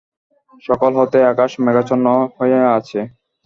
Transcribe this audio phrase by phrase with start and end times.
[0.63, 2.05] সকাল হইতেই আকাশ মেঘাচ্ছন্ন
[2.37, 2.99] হইয়া আছে।